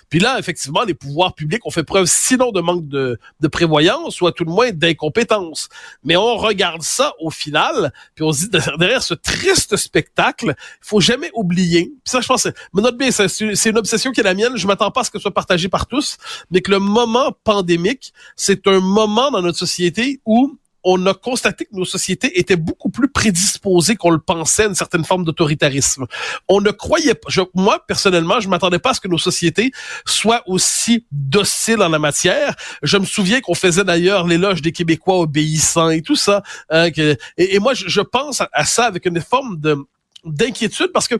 Puis 0.09 0.19
là, 0.19 0.39
effectivement, 0.39 0.83
les 0.83 0.93
pouvoirs 0.93 1.33
publics 1.33 1.65
ont 1.65 1.71
fait 1.71 1.83
preuve 1.83 2.05
sinon 2.05 2.51
de 2.51 2.61
manque 2.61 2.87
de, 2.87 3.19
de 3.39 3.47
prévoyance, 3.47 4.15
soit 4.15 4.31
tout 4.31 4.43
le 4.43 4.51
moins 4.51 4.71
d'incompétence. 4.71 5.69
Mais 6.03 6.15
on 6.15 6.37
regarde 6.37 6.81
ça 6.81 7.13
au 7.19 7.29
final, 7.29 7.93
puis 8.15 8.23
on 8.23 8.31
se 8.31 8.45
dit 8.45 8.49
derrière 8.79 9.03
ce 9.03 9.13
triste 9.13 9.75
spectacle, 9.75 10.55
il 10.57 10.87
faut 10.87 11.01
jamais 11.01 11.29
oublier. 11.33 11.85
Puis 12.03 12.11
ça, 12.11 12.21
je 12.21 12.27
pense, 12.27 12.47
note 12.73 12.97
bien, 12.97 13.11
c'est 13.11 13.69
une 13.69 13.77
obsession 13.77 14.11
qui 14.11 14.21
est 14.21 14.23
la 14.23 14.33
mienne. 14.33 14.55
Je 14.55 14.67
m'attends 14.67 14.91
pas 14.91 15.01
à 15.01 15.03
ce 15.03 15.11
que 15.11 15.19
ce 15.19 15.23
soit 15.23 15.33
partagé 15.33 15.69
par 15.69 15.87
tous, 15.87 16.17
mais 16.51 16.61
que 16.61 16.71
le 16.71 16.79
moment 16.79 17.31
pandémique, 17.43 18.13
c'est 18.35 18.67
un 18.67 18.79
moment 18.79 19.31
dans 19.31 19.41
notre 19.41 19.57
société 19.57 20.21
où 20.25 20.57
on 20.83 21.05
a 21.05 21.13
constaté 21.13 21.65
que 21.65 21.75
nos 21.75 21.85
sociétés 21.85 22.39
étaient 22.39 22.55
beaucoup 22.55 22.89
plus 22.89 23.09
prédisposées 23.09 23.95
qu'on 23.95 24.11
le 24.11 24.19
pensait 24.19 24.63
à 24.63 24.67
une 24.67 24.75
certaine 24.75 25.03
forme 25.03 25.23
d'autoritarisme. 25.23 26.05
On 26.47 26.61
ne 26.61 26.71
croyait 26.71 27.15
pas, 27.15 27.29
moi 27.53 27.83
personnellement, 27.85 28.39
je 28.39 28.49
m'attendais 28.49 28.79
pas 28.79 28.91
à 28.91 28.93
ce 28.93 29.01
que 29.01 29.07
nos 29.07 29.17
sociétés 29.17 29.71
soient 30.05 30.43
aussi 30.47 31.05
dociles 31.11 31.81
en 31.81 31.89
la 31.89 31.99
matière. 31.99 32.55
Je 32.83 32.97
me 32.97 33.05
souviens 33.05 33.41
qu'on 33.41 33.55
faisait 33.55 33.83
d'ailleurs 33.83 34.27
l'éloge 34.27 34.61
des 34.61 34.71
Québécois 34.71 35.19
obéissants 35.19 35.89
et 35.89 36.01
tout 36.01 36.15
ça. 36.15 36.43
Hein, 36.69 36.89
et, 37.37 37.59
moi, 37.59 37.73
je, 37.73 38.01
pense 38.01 38.41
à, 38.41 38.65
ça 38.65 38.85
avec 38.85 39.05
une 39.05 39.21
forme 39.21 39.59
de 39.59 39.77
d'inquiétude 40.25 40.91
parce 40.93 41.07
que 41.07 41.15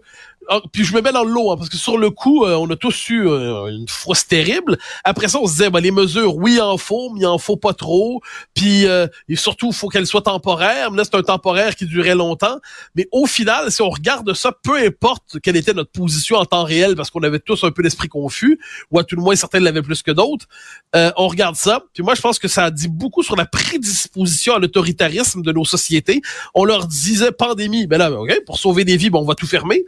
ah, 0.47 0.61
puis 0.71 0.83
je 0.83 0.95
me 0.95 1.01
mets 1.01 1.11
dans 1.11 1.23
l'eau, 1.23 1.51
hein, 1.51 1.57
parce 1.57 1.69
que 1.69 1.77
sur 1.77 1.97
le 1.97 2.09
coup, 2.09 2.45
euh, 2.45 2.55
on 2.55 2.69
a 2.71 2.75
tous 2.75 3.09
eu 3.09 3.27
euh, 3.27 3.67
une 3.67 3.87
frousse 3.87 4.25
terrible. 4.25 4.77
Après 5.03 5.27
ça, 5.27 5.39
on 5.39 5.45
se 5.45 5.51
disait, 5.51 5.69
ben, 5.69 5.79
les 5.79 5.91
mesures, 5.91 6.35
oui, 6.35 6.53
il 6.55 6.61
en 6.61 6.77
faut, 6.77 7.11
mais 7.11 7.21
il 7.21 7.25
en 7.27 7.37
faut 7.37 7.57
pas 7.57 7.73
trop. 7.73 8.21
Puis 8.55 8.87
euh, 8.87 9.07
et 9.27 9.35
surtout, 9.35 9.67
il 9.67 9.75
faut 9.75 9.89
qu'elles 9.89 10.07
soient 10.07 10.21
temporaires. 10.21 10.91
Mais 10.91 10.97
là, 10.97 11.03
c'est 11.03 11.15
un 11.15 11.21
temporaire 11.21 11.75
qui 11.75 11.85
durait 11.85 12.15
longtemps. 12.15 12.59
Mais 12.95 13.07
au 13.11 13.27
final, 13.27 13.71
si 13.71 13.81
on 13.81 13.89
regarde 13.89 14.33
ça, 14.33 14.51
peu 14.63 14.77
importe 14.77 15.39
quelle 15.43 15.55
était 15.55 15.73
notre 15.73 15.91
position 15.91 16.37
en 16.37 16.45
temps 16.45 16.63
réel, 16.63 16.95
parce 16.95 17.11
qu'on 17.11 17.21
avait 17.21 17.39
tous 17.39 17.63
un 17.63 17.71
peu 17.71 17.81
l'esprit 17.83 18.07
confus, 18.07 18.59
ou 18.91 18.97
à 18.97 19.03
tout 19.03 19.15
le 19.15 19.21
moins 19.21 19.35
certains 19.35 19.59
l'avaient 19.59 19.81
plus 19.81 20.01
que 20.01 20.11
d'autres, 20.11 20.47
on 20.93 21.27
regarde 21.27 21.55
ça. 21.55 21.83
Puis 21.93 22.01
moi, 22.01 22.15
je 22.15 22.21
pense 22.21 22.39
que 22.39 22.47
ça 22.47 22.65
a 22.65 22.71
dit 22.71 22.87
beaucoup 22.87 23.23
sur 23.23 23.35
la 23.35 23.45
prédisposition 23.45 24.55
à 24.55 24.59
l'autoritarisme 24.59 25.41
de 25.41 25.51
nos 25.51 25.65
sociétés. 25.65 26.21
On 26.55 26.65
leur 26.65 26.87
disait 26.87 27.31
pandémie, 27.31 27.85
ben 27.85 27.97
là, 27.97 28.11
ok, 28.11 28.45
pour 28.45 28.57
sauver 28.57 28.83
des 28.85 28.97
vies, 28.97 29.09
ben, 29.09 29.19
on 29.19 29.25
va 29.25 29.35
tout 29.35 29.47
fermer. 29.47 29.85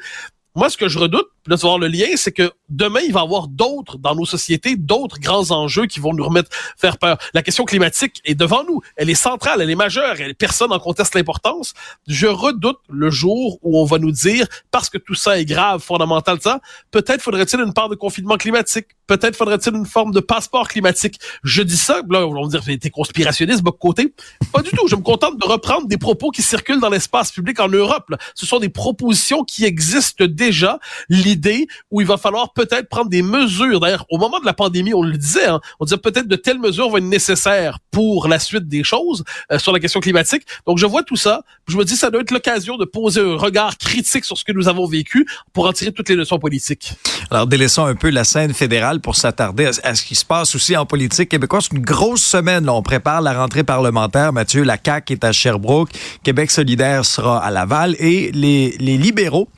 Moi, 0.56 0.70
ce 0.70 0.78
que 0.78 0.88
je 0.90 1.00
redoute, 1.00 1.28
là, 1.48 1.56
vas 1.56 1.62
voir 1.62 1.80
le 1.80 1.88
lien, 1.88 2.08
c'est 2.16 2.32
que 2.32 2.52
demain, 2.72 3.02
il 3.02 3.14
va 3.14 3.22
y 3.22 3.24
avoir 3.24 3.48
d'autres 3.48 3.98
dans 3.98 4.16
nos 4.16 4.26
sociétés, 4.26 4.76
d'autres 4.76 5.20
grands 5.20 5.52
enjeux 5.52 5.86
qui 5.86 6.00
vont 6.00 6.14
nous 6.14 6.24
remettre 6.24 6.50
faire 6.78 6.98
peur. 6.98 7.18
La 7.34 7.44
question 7.44 7.66
climatique 7.66 8.22
est 8.26 8.36
devant 8.36 8.64
nous. 8.64 8.82
Elle 8.96 9.10
est 9.10 9.16
centrale, 9.16 9.62
elle 9.62 9.70
est 9.70 9.76
majeure. 9.76 10.16
Personne 10.38 10.72
en 10.72 10.80
conteste 10.80 11.16
l'importance. 11.16 11.74
Je 12.08 12.28
redoute 12.28 12.80
le 12.90 13.10
jour 13.10 13.60
où 13.62 13.80
on 13.80 13.86
va 13.86 14.00
nous 14.00 14.12
dire, 14.12 14.48
parce 14.72 14.90
que 14.90 14.98
tout 14.98 15.16
ça 15.16 15.40
est 15.40 15.46
grave, 15.46 15.82
fondamental, 15.82 16.40
ça, 16.42 16.60
peut-être 16.92 17.22
faudrait-il 17.22 17.60
une 17.60 17.74
part 17.74 17.90
de 17.90 17.96
confinement 17.96 18.38
climatique. 18.38 18.88
Peut-être 19.08 19.36
faudrait-il 19.36 19.76
une 19.76 19.86
forme 19.86 20.12
de 20.14 20.22
passeport 20.22 20.68
climatique. 20.68 21.20
Je 21.44 21.62
dis 21.62 21.78
ça, 21.78 22.02
là, 22.10 22.26
on 22.26 22.48
va 22.48 22.48
dire, 22.48 22.64
t'es 22.80 22.90
conspirationniste, 22.90 23.62
de 23.64 23.70
côté. 23.70 24.14
Pas 24.54 24.62
du 24.62 24.70
tout. 24.70 24.88
Je 24.88 24.96
me 24.96 25.02
contente 25.02 25.38
de 25.38 25.46
reprendre 25.46 25.88
des 25.88 25.98
propos 25.98 26.32
qui 26.32 26.42
circulent 26.42 26.80
dans 26.80 26.90
l'espace 26.90 27.32
public 27.32 27.60
en 27.60 27.68
Europe. 27.68 28.14
Ce 28.36 28.46
sont 28.46 28.60
des 28.60 28.70
propositions 28.70 29.44
qui 29.44 29.66
existent 29.66 30.26
déjà, 30.26 30.80
l'idée 31.10 31.68
où 31.90 32.02
il 32.02 32.08
va 32.08 32.18
falloir 32.18 32.54
peut-être 32.66 32.90
prendre 32.90 33.10
des 33.10 33.22
mesures. 33.22 33.80
D'ailleurs, 33.80 34.06
au 34.10 34.18
moment 34.18 34.40
de 34.40 34.46
la 34.46 34.54
pandémie, 34.54 34.94
on 34.94 35.02
le 35.02 35.18
disait, 35.18 35.48
hein, 35.48 35.60
on 35.80 35.86
disait 35.86 35.98
peut-être 35.98 36.28
de 36.28 36.36
telles 36.36 36.60
mesures 36.60 36.90
vont 36.90 36.98
être 36.98 37.04
nécessaires 37.04 37.80
pour 37.90 38.28
la 38.28 38.40
suite 38.40 38.68
des 38.68 38.84
choses 38.84 39.24
euh, 39.52 39.60
sur 39.60 39.72
la 39.72 39.80
question 39.80 40.00
climatique. 40.00 40.44
Donc, 40.68 40.78
je 40.78 40.86
vois 40.86 41.04
tout 41.04 41.16
ça. 41.16 41.42
Je 41.68 41.78
me 41.78 41.84
dis, 41.84 41.96
ça 41.96 42.10
doit 42.10 42.22
être 42.22 42.32
l'occasion 42.32 42.78
de 42.78 42.86
poser 42.86 43.22
un 43.22 43.36
regard 43.36 43.78
critique 43.78 44.26
sur 44.26 44.38
ce 44.38 44.44
que 44.44 44.52
nous 44.52 44.68
avons 44.68 44.86
vécu 44.86 45.28
pour 45.54 45.68
en 45.68 45.74
tirer 45.74 45.92
toutes 45.92 46.10
les 46.10 46.16
leçons 46.16 46.40
politiques. 46.40 46.94
Alors, 47.30 47.48
délaissons 47.48 47.86
un 47.86 47.96
peu 47.96 48.10
la 48.10 48.24
scène 48.24 48.54
fédérale 48.54 49.00
pour 49.00 49.16
s'attarder 49.16 49.70
à, 49.84 49.96
ce 49.96 50.04
qui 50.04 50.16
se 50.16 50.26
passe 50.26 50.56
aussi 50.56 50.78
en 50.78 50.86
politique 50.86 51.30
québécoise. 51.30 51.68
C'est 51.70 51.76
une 51.76 51.84
grosse 51.84 52.24
semaine. 52.24 52.66
Là. 52.66 52.74
On 52.74 52.84
prépare 52.84 53.22
la 53.22 53.34
rentrée 53.34 53.64
parlementaire. 53.64 54.34
Mathieu, 54.34 54.64
la 54.64 54.78
CAQ 54.84 55.14
est 55.14 55.24
à 55.24 55.32
Sherbrooke. 55.32 55.90
Québec 56.24 56.52
solidaire 56.52 57.06
sera 57.06 57.44
à 57.44 57.50
Laval. 57.52 57.96
Et 58.00 58.32
les, 58.34 58.76
les 58.80 58.98
libéraux 58.98 59.50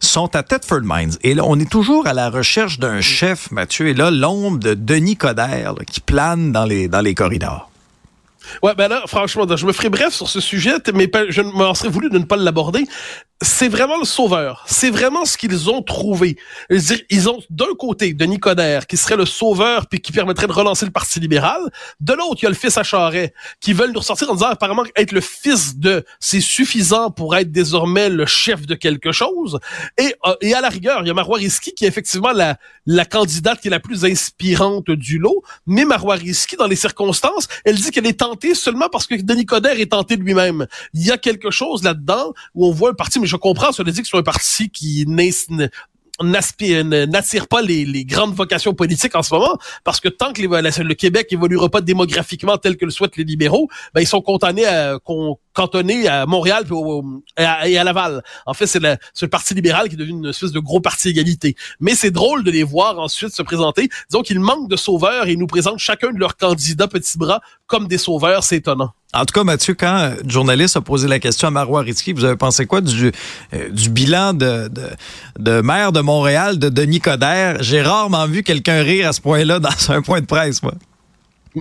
sont 0.00 0.34
à 0.34 0.42
Thetford 0.42 0.82
Mines. 0.82 1.16
Et 1.22 1.34
là, 1.34 1.42
on 1.46 1.58
est 1.58 1.70
toujours 1.70 2.06
à 2.06 2.14
la 2.14 2.30
recherche 2.30 2.78
d'un 2.78 3.00
chef, 3.00 3.50
Mathieu. 3.50 3.88
Et 3.88 3.94
là, 3.94 4.10
l'ombre 4.10 4.58
de 4.58 4.74
Denis 4.74 5.16
Coderre 5.16 5.74
qui 5.86 6.00
plane 6.00 6.52
dans 6.52 6.64
les, 6.64 6.88
dans 6.88 7.00
les 7.00 7.14
corridors. 7.14 7.70
Ouais, 8.62 8.74
ben 8.74 8.88
là, 8.88 9.02
franchement, 9.06 9.44
je 9.54 9.66
me 9.66 9.72
ferai 9.72 9.90
bref 9.90 10.12
sur 10.12 10.28
ce 10.28 10.40
sujet, 10.40 10.74
mais 10.94 11.10
je 11.28 11.42
m'en 11.42 11.74
serais 11.74 11.90
voulu 11.90 12.10
de 12.10 12.18
ne 12.18 12.24
pas 12.24 12.36
l'aborder 12.36 12.86
c'est 13.42 13.68
vraiment 13.68 13.98
le 13.98 14.04
sauveur. 14.04 14.64
C'est 14.66 14.90
vraiment 14.90 15.24
ce 15.24 15.38
qu'ils 15.38 15.70
ont 15.70 15.82
trouvé. 15.82 16.36
Ils 16.68 17.28
ont 17.30 17.38
d'un 17.48 17.74
côté 17.78 18.12
Denis 18.12 18.38
Coderre, 18.38 18.86
qui 18.86 18.98
serait 18.98 19.16
le 19.16 19.24
sauveur 19.24 19.86
puis 19.86 20.00
qui 20.00 20.12
permettrait 20.12 20.46
de 20.46 20.52
relancer 20.52 20.84
le 20.84 20.90
Parti 20.90 21.20
libéral. 21.20 21.60
De 22.00 22.12
l'autre, 22.12 22.38
il 22.40 22.44
y 22.44 22.46
a 22.46 22.50
le 22.50 22.54
fils 22.54 22.76
à 22.76 22.82
Charret, 22.82 23.32
qui 23.60 23.72
veulent 23.72 23.92
nous 23.92 24.00
ressortir 24.00 24.30
en 24.30 24.34
disant 24.34 24.48
apparemment 24.48 24.84
être 24.94 25.12
le 25.12 25.22
fils 25.22 25.76
de, 25.76 26.04
c'est 26.18 26.40
suffisant 26.40 27.10
pour 27.10 27.34
être 27.34 27.50
désormais 27.50 28.10
le 28.10 28.26
chef 28.26 28.66
de 28.66 28.74
quelque 28.74 29.12
chose. 29.12 29.58
Et, 29.96 30.14
euh, 30.26 30.34
et 30.42 30.52
à 30.52 30.60
la 30.60 30.68
rigueur, 30.68 31.00
il 31.02 31.08
y 31.08 31.10
a 31.10 31.14
Marois 31.14 31.38
Risky 31.38 31.72
qui 31.72 31.86
est 31.86 31.88
effectivement 31.88 32.32
la, 32.32 32.58
la 32.84 33.06
candidate 33.06 33.60
qui 33.60 33.68
est 33.68 33.70
la 33.70 33.80
plus 33.80 34.04
inspirante 34.04 34.90
du 34.90 35.18
lot. 35.18 35.42
Mais 35.66 35.86
Marois 35.86 36.16
Risky, 36.16 36.56
dans 36.56 36.66
les 36.66 36.76
circonstances, 36.76 37.48
elle 37.64 37.76
dit 37.76 37.90
qu'elle 37.90 38.06
est 38.06 38.20
tentée 38.20 38.54
seulement 38.54 38.88
parce 38.90 39.06
que 39.06 39.14
Denis 39.14 39.46
Coderre 39.46 39.80
est 39.80 39.92
tenté 39.92 40.18
de 40.18 40.22
lui-même. 40.22 40.66
Il 40.92 41.06
y 41.06 41.10
a 41.10 41.16
quelque 41.16 41.50
chose 41.50 41.82
là-dedans 41.82 42.34
où 42.54 42.66
on 42.66 42.72
voit 42.72 42.90
un 42.90 42.94
parti, 42.94 43.18
je 43.30 43.36
comprends, 43.36 43.70
veut 43.70 43.84
dire 43.84 44.02
que 44.02 44.08
c'est 44.08 44.16
un 44.16 44.22
parti 44.22 44.68
qui 44.70 45.06
n'attire 46.20 47.48
pas 47.48 47.62
les, 47.62 48.04
grandes 48.04 48.34
vocations 48.34 48.74
politiques 48.74 49.14
en 49.14 49.22
ce 49.22 49.32
moment, 49.32 49.56
parce 49.84 50.00
que 50.00 50.08
tant 50.08 50.32
que 50.32 50.42
le 50.42 50.94
Québec 50.94 51.28
évoluera 51.30 51.68
pas 51.68 51.80
démographiquement 51.80 52.58
tel 52.58 52.76
que 52.76 52.84
le 52.84 52.90
souhaitent 52.90 53.16
les 53.16 53.24
libéraux, 53.24 53.68
ben 53.94 54.00
ils 54.00 54.06
sont 54.06 54.20
condamnés 54.20 54.66
à, 54.66 54.98
cantonner 55.52 56.08
à 56.08 56.26
Montréal 56.26 56.64
et 57.38 57.78
à, 57.78 57.84
Laval. 57.84 58.22
En 58.46 58.54
fait, 58.54 58.66
c'est 58.66 58.80
le 58.80 59.28
Parti 59.28 59.54
libéral 59.54 59.88
qui 59.88 59.94
est 59.94 59.98
devenu 59.98 60.18
une 60.18 60.30
espèce 60.30 60.52
de 60.52 60.60
gros 60.60 60.80
parti 60.80 61.08
égalité. 61.08 61.56
Mais 61.80 61.94
c'est 61.94 62.10
drôle 62.10 62.44
de 62.44 62.50
les 62.50 62.62
voir 62.62 62.98
ensuite 62.98 63.34
se 63.34 63.42
présenter. 63.42 63.88
Disons 64.10 64.22
qu'ils 64.22 64.40
manquent 64.40 64.68
de 64.68 64.76
sauveurs 64.76 65.26
et 65.26 65.32
ils 65.32 65.38
nous 65.38 65.46
présentent 65.46 65.78
chacun 65.78 66.12
de 66.12 66.18
leurs 66.18 66.36
candidats 66.36 66.88
petits 66.88 67.18
bras 67.18 67.40
comme 67.66 67.88
des 67.88 67.98
sauveurs. 67.98 68.44
C'est 68.44 68.56
étonnant. 68.56 68.92
En 69.12 69.24
tout 69.24 69.32
cas, 69.32 69.42
Mathieu, 69.42 69.74
quand 69.74 70.12
le 70.22 70.30
journaliste 70.30 70.76
a 70.76 70.80
posé 70.80 71.08
la 71.08 71.18
question 71.18 71.48
à 71.48 71.50
Marois 71.50 71.80
Ritzky, 71.80 72.12
vous 72.12 72.24
avez 72.24 72.36
pensé 72.36 72.66
quoi 72.66 72.80
du, 72.80 73.10
euh, 73.54 73.68
du 73.70 73.90
bilan 73.90 74.34
de, 74.34 74.68
de, 74.68 74.82
de, 75.38 75.60
maire 75.62 75.90
de 75.90 76.00
Montréal, 76.00 76.60
de 76.60 76.68
Denis 76.68 77.00
Coderre? 77.00 77.60
J'ai 77.60 77.82
rarement 77.82 78.26
vu 78.26 78.44
quelqu'un 78.44 78.82
rire 78.82 79.08
à 79.08 79.12
ce 79.12 79.20
point-là 79.20 79.58
dans 79.58 79.90
un 79.90 80.00
point 80.00 80.20
de 80.20 80.26
presse, 80.26 80.62
moi. 80.62 80.74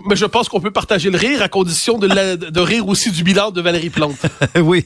Mais 0.07 0.15
je 0.15 0.25
pense 0.25 0.49
qu'on 0.49 0.61
peut 0.61 0.71
partager 0.71 1.09
le 1.09 1.17
rire 1.17 1.41
à 1.41 1.49
condition 1.49 1.97
de, 1.97 2.59
rire 2.59 2.87
aussi 2.87 3.11
du 3.11 3.23
bilan 3.23 3.51
de 3.51 3.61
Valérie 3.61 3.89
Plante. 3.89 4.19
oui, 4.61 4.85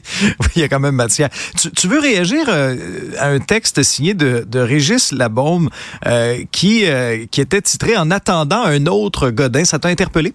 il 0.56 0.62
y 0.62 0.64
a 0.64 0.68
quand 0.68 0.80
même 0.80 0.94
matière. 0.94 1.28
Tu, 1.76 1.88
veux 1.88 2.00
réagir 2.00 2.46
euh, 2.48 2.76
à 3.18 3.28
un 3.28 3.38
texte 3.38 3.82
signé 3.82 4.14
de, 4.14 4.58
Régis 4.58 5.12
Labaume 5.12 5.68
euh, 6.06 6.42
qui, 6.52 6.84
qui 7.30 7.40
était 7.40 7.60
titré 7.60 7.96
En 7.96 8.10
attendant 8.10 8.64
un 8.64 8.86
autre 8.86 9.30
Godin. 9.30 9.64
Ça 9.64 9.78
t'a 9.78 9.88
interpellé? 9.88 10.32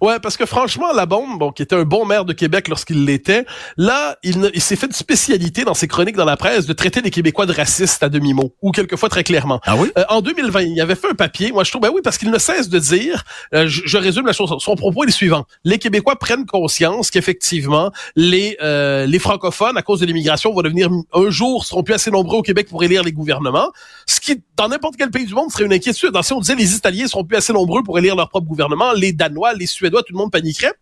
Ouais, 0.00 0.18
parce 0.20 0.36
que 0.36 0.46
franchement, 0.46 0.92
la 0.92 1.06
bombe, 1.06 1.38
bon, 1.38 1.52
qui 1.52 1.62
était 1.62 1.76
un 1.76 1.84
bon 1.84 2.04
maire 2.04 2.24
de 2.24 2.32
Québec 2.32 2.68
lorsqu'il 2.68 3.04
l'était, 3.04 3.44
là, 3.76 4.16
il, 4.22 4.50
il 4.54 4.60
s'est 4.60 4.76
fait 4.76 4.86
une 4.86 4.92
spécialité 4.92 5.64
dans 5.64 5.74
ses 5.74 5.88
chroniques 5.88 6.16
dans 6.16 6.24
la 6.24 6.36
presse 6.36 6.66
de 6.66 6.72
traiter 6.72 7.00
les 7.00 7.10
Québécois 7.10 7.46
de 7.46 7.52
racistes 7.52 8.02
à 8.02 8.08
demi-mot, 8.08 8.54
ou 8.62 8.70
quelquefois 8.70 9.08
très 9.08 9.24
clairement. 9.24 9.60
Ah 9.64 9.76
oui? 9.76 9.90
Euh, 9.98 10.04
en 10.08 10.20
2020, 10.20 10.62
il 10.62 10.80
avait 10.80 10.94
fait 10.94 11.10
un 11.10 11.14
papier, 11.14 11.52
moi 11.52 11.64
je 11.64 11.70
trouve, 11.70 11.82
ben 11.82 11.90
oui, 11.94 12.00
parce 12.02 12.18
qu'il 12.18 12.30
ne 12.30 12.38
cesse 12.38 12.68
de 12.68 12.78
dire, 12.78 13.24
euh, 13.54 13.66
je, 13.68 13.98
résume 13.98 14.26
la 14.26 14.32
chose, 14.32 14.54
son 14.58 14.74
propos 14.76 15.04
est 15.04 15.06
le 15.06 15.12
suivant. 15.12 15.44
Les 15.64 15.78
Québécois 15.78 16.16
prennent 16.16 16.46
conscience 16.46 17.10
qu'effectivement, 17.10 17.90
les, 18.14 18.56
euh, 18.62 19.06
les 19.06 19.18
francophones, 19.18 19.76
à 19.76 19.82
cause 19.82 20.00
de 20.00 20.06
l'immigration, 20.06 20.52
vont 20.52 20.62
devenir, 20.62 20.90
un 21.12 21.30
jour, 21.30 21.64
seront 21.64 21.82
plus 21.82 21.94
assez 21.94 22.10
nombreux 22.10 22.38
au 22.38 22.42
Québec 22.42 22.68
pour 22.68 22.82
élire 22.82 23.02
les 23.02 23.12
gouvernements, 23.12 23.70
ce 24.06 24.20
qui, 24.20 24.42
dans 24.56 24.68
n'importe 24.68 24.96
quel 24.96 25.10
pays 25.10 25.26
du 25.26 25.34
monde, 25.34 25.50
serait 25.50 25.64
une 25.64 25.72
inquiétude. 25.72 26.10
Dans, 26.10 26.22
si 26.22 26.32
on 26.32 26.40
disait 26.40 26.54
les 26.54 26.74
Italiens 26.74 27.06
seront 27.06 27.24
plus 27.24 27.36
assez 27.36 27.52
nombreux 27.52 27.82
pour 27.82 27.98
élire 27.98 28.16
leur 28.16 28.28
propre 28.28 28.46
gouvernement, 28.46 28.92
les 28.92 29.12
Danois, 29.12 29.54
les 29.54 29.65
Suédois, 29.66 30.02
tout 30.02 30.12
le 30.12 30.18
monde 30.18 30.32
paniquerait. 30.32 30.74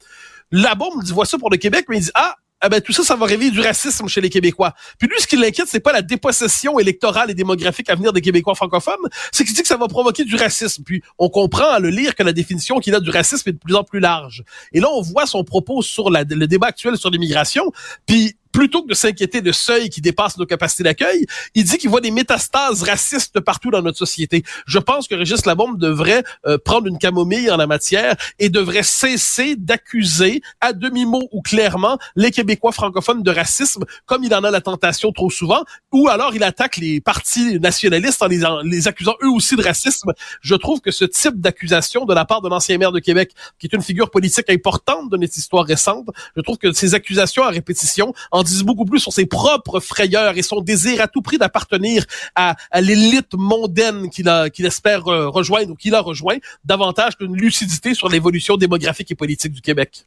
Là-bas, 0.52 0.86
on 0.92 0.98
me 0.98 1.02
dit, 1.02 1.12
ça 1.24 1.38
pour 1.38 1.50
le 1.50 1.56
Québec, 1.56 1.86
mais 1.88 1.98
il 1.98 2.02
dit, 2.02 2.10
ah, 2.14 2.36
ah 2.60 2.70
ben 2.70 2.80
tout 2.80 2.92
ça, 2.92 3.02
ça 3.02 3.14
va 3.14 3.26
réveiller 3.26 3.50
du 3.50 3.60
racisme 3.60 4.08
chez 4.08 4.22
les 4.22 4.30
Québécois. 4.30 4.72
Puis 4.98 5.06
lui, 5.06 5.20
ce 5.20 5.26
qui 5.26 5.36
l'inquiète, 5.36 5.66
c'est 5.68 5.80
pas 5.80 5.92
la 5.92 6.00
dépossession 6.00 6.78
électorale 6.78 7.30
et 7.30 7.34
démographique 7.34 7.90
à 7.90 7.94
venir 7.94 8.10
des 8.12 8.22
Québécois 8.22 8.54
francophones, 8.54 8.94
c'est 9.32 9.44
qu'il 9.44 9.54
dit 9.54 9.60
que 9.60 9.68
ça 9.68 9.76
va 9.76 9.86
provoquer 9.86 10.24
du 10.24 10.34
racisme. 10.36 10.82
Puis 10.82 11.02
on 11.18 11.28
comprend 11.28 11.68
à 11.68 11.78
le 11.78 11.90
lire 11.90 12.14
que 12.14 12.22
la 12.22 12.32
définition 12.32 12.78
qu'il 12.78 12.94
a 12.94 13.00
du 13.00 13.10
racisme 13.10 13.50
est 13.50 13.52
de 13.52 13.58
plus 13.58 13.74
en 13.74 13.84
plus 13.84 14.00
large. 14.00 14.44
Et 14.72 14.80
là, 14.80 14.88
on 14.90 15.02
voit 15.02 15.26
son 15.26 15.44
propos 15.44 15.82
sur 15.82 16.08
le 16.08 16.46
débat 16.46 16.68
actuel 16.68 16.96
sur 16.96 17.10
l'immigration. 17.10 17.70
Puis 18.06 18.36
plutôt 18.54 18.82
que 18.82 18.88
de 18.88 18.94
s'inquiéter 18.94 19.42
de 19.42 19.50
seuils 19.50 19.90
qui 19.90 20.00
dépassent 20.00 20.38
nos 20.38 20.46
capacités 20.46 20.84
d'accueil, 20.84 21.26
il 21.56 21.64
dit 21.64 21.76
qu'il 21.76 21.90
voit 21.90 22.00
des 22.00 22.12
métastases 22.12 22.84
racistes 22.84 23.40
partout 23.40 23.72
dans 23.72 23.82
notre 23.82 23.98
société. 23.98 24.44
Je 24.66 24.78
pense 24.78 25.08
que 25.08 25.16
Régis 25.16 25.44
Labombe 25.44 25.76
devrait 25.76 26.22
euh, 26.46 26.56
prendre 26.56 26.86
une 26.86 26.98
camomille 26.98 27.50
en 27.50 27.56
la 27.56 27.66
matière 27.66 28.14
et 28.38 28.50
devrait 28.50 28.84
cesser 28.84 29.56
d'accuser 29.56 30.40
à 30.60 30.72
demi-mot 30.72 31.28
ou 31.32 31.42
clairement 31.42 31.98
les 32.14 32.30
Québécois 32.30 32.70
francophones 32.70 33.24
de 33.24 33.30
racisme, 33.32 33.84
comme 34.06 34.22
il 34.22 34.32
en 34.32 34.44
a 34.44 34.52
la 34.52 34.60
tentation 34.60 35.10
trop 35.10 35.30
souvent, 35.30 35.64
ou 35.90 36.08
alors 36.08 36.32
il 36.36 36.44
attaque 36.44 36.76
les 36.76 37.00
partis 37.00 37.58
nationalistes 37.58 38.22
en 38.22 38.28
les, 38.28 38.86
accusant 38.86 39.16
eux 39.24 39.30
aussi 39.30 39.56
de 39.56 39.62
racisme. 39.62 40.12
Je 40.42 40.54
trouve 40.54 40.80
que 40.80 40.92
ce 40.92 41.04
type 41.04 41.40
d'accusation 41.40 42.04
de 42.04 42.14
la 42.14 42.24
part 42.24 42.40
de 42.40 42.48
l'ancien 42.48 42.78
maire 42.78 42.92
de 42.92 43.00
Québec, 43.00 43.32
qui 43.58 43.66
est 43.66 43.74
une 43.74 43.82
figure 43.82 44.12
politique 44.12 44.48
importante 44.48 45.10
de 45.10 45.16
notre 45.16 45.36
histoire 45.36 45.64
récente, 45.64 46.06
je 46.36 46.40
trouve 46.40 46.58
que 46.58 46.72
ces 46.72 46.94
accusations 46.94 47.42
à 47.42 47.50
répétition 47.50 48.14
disent 48.44 48.62
beaucoup 48.62 48.84
plus 48.84 49.00
sur 49.00 49.12
ses 49.12 49.26
propres 49.26 49.80
frayeurs 49.80 50.36
et 50.36 50.42
son 50.42 50.60
désir 50.60 51.00
à 51.00 51.08
tout 51.08 51.22
prix 51.22 51.38
d'appartenir 51.38 52.04
à, 52.34 52.56
l'élite 52.80 53.34
mondaine 53.34 54.10
qu'il 54.10 54.66
espère 54.66 55.08
euh, 55.08 55.28
rejoindre 55.28 55.72
ou 55.72 55.74
qu'il 55.74 55.94
a 55.94 56.00
rejoint, 56.00 56.36
davantage 56.64 57.16
qu'une 57.16 57.36
lucidité 57.36 57.94
sur 57.94 58.08
l'évolution 58.08 58.56
démographique 58.56 59.10
et 59.10 59.14
politique 59.14 59.52
du 59.52 59.60
Québec. 59.60 60.04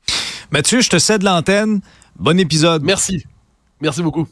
Mathieu, 0.51 0.81
je 0.81 0.89
te 0.89 0.99
cède 0.99 1.23
l'antenne. 1.23 1.81
Bon 2.17 2.39
épisode. 2.39 2.83
Merci. 2.83 3.25
Merci 3.81 4.01
beaucoup. 4.01 4.27